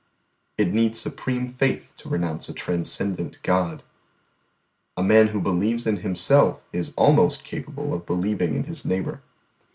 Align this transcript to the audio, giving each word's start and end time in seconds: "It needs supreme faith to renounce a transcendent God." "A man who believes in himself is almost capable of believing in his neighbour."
"It 0.57 0.73
needs 0.73 0.99
supreme 0.99 1.47
faith 1.47 1.93
to 1.97 2.09
renounce 2.09 2.49
a 2.49 2.53
transcendent 2.53 3.37
God." 3.43 3.83
"A 4.97 5.03
man 5.03 5.27
who 5.27 5.39
believes 5.39 5.85
in 5.85 5.97
himself 5.97 6.59
is 6.73 6.95
almost 6.95 7.43
capable 7.43 7.93
of 7.93 8.07
believing 8.07 8.55
in 8.55 8.63
his 8.63 8.83
neighbour." 8.83 9.21